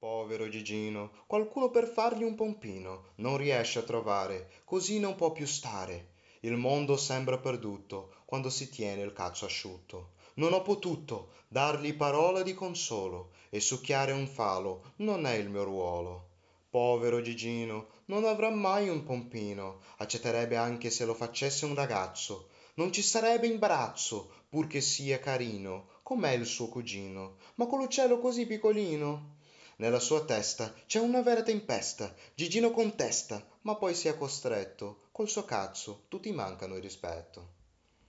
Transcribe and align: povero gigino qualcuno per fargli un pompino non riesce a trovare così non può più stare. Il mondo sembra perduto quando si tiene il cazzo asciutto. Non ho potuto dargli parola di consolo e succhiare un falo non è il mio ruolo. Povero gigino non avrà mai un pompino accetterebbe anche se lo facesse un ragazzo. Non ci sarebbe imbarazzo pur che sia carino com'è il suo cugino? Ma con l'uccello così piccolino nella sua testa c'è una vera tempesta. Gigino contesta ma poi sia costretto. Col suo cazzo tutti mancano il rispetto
povero 0.00 0.48
gigino 0.48 1.10
qualcuno 1.26 1.70
per 1.70 1.88
fargli 1.88 2.22
un 2.22 2.36
pompino 2.36 3.14
non 3.16 3.36
riesce 3.36 3.80
a 3.80 3.82
trovare 3.82 4.48
così 4.64 5.00
non 5.00 5.16
può 5.16 5.32
più 5.32 5.44
stare. 5.44 6.10
Il 6.42 6.56
mondo 6.56 6.96
sembra 6.96 7.38
perduto 7.38 8.14
quando 8.24 8.48
si 8.48 8.70
tiene 8.70 9.02
il 9.02 9.12
cazzo 9.12 9.44
asciutto. 9.44 10.10
Non 10.34 10.52
ho 10.52 10.62
potuto 10.62 11.32
dargli 11.48 11.94
parola 11.94 12.42
di 12.42 12.54
consolo 12.54 13.30
e 13.50 13.58
succhiare 13.58 14.12
un 14.12 14.28
falo 14.28 14.92
non 14.98 15.26
è 15.26 15.34
il 15.34 15.50
mio 15.50 15.64
ruolo. 15.64 16.28
Povero 16.70 17.20
gigino 17.20 17.88
non 18.04 18.24
avrà 18.24 18.50
mai 18.50 18.88
un 18.88 19.02
pompino 19.02 19.80
accetterebbe 19.96 20.54
anche 20.54 20.90
se 20.90 21.06
lo 21.06 21.14
facesse 21.14 21.64
un 21.64 21.74
ragazzo. 21.74 22.50
Non 22.74 22.92
ci 22.92 23.02
sarebbe 23.02 23.48
imbarazzo 23.48 24.30
pur 24.48 24.68
che 24.68 24.80
sia 24.80 25.18
carino 25.18 25.88
com'è 26.04 26.30
il 26.30 26.46
suo 26.46 26.68
cugino? 26.68 27.38
Ma 27.56 27.66
con 27.66 27.80
l'uccello 27.80 28.20
così 28.20 28.46
piccolino 28.46 29.37
nella 29.78 30.00
sua 30.00 30.24
testa 30.24 30.72
c'è 30.86 31.00
una 31.00 31.22
vera 31.22 31.42
tempesta. 31.42 32.14
Gigino 32.34 32.70
contesta 32.70 33.44
ma 33.62 33.76
poi 33.76 33.94
sia 33.94 34.14
costretto. 34.14 35.08
Col 35.12 35.28
suo 35.28 35.44
cazzo 35.44 36.04
tutti 36.08 36.30
mancano 36.32 36.76
il 36.76 36.82
rispetto 36.82 37.57